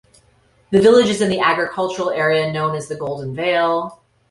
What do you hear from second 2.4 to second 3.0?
known as the